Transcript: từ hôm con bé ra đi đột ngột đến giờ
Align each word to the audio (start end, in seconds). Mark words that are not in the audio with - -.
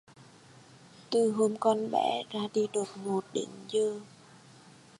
từ 1.09 1.31
hôm 1.31 1.55
con 1.59 1.91
bé 1.91 2.23
ra 2.31 2.41
đi 2.53 2.67
đột 2.73 2.87
ngột 3.05 3.23
đến 3.33 3.49
giờ 3.69 3.99